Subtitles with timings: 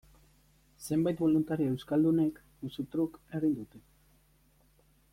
[0.85, 3.87] Zenbait boluntario euskaldunek, musu truk, egin dute.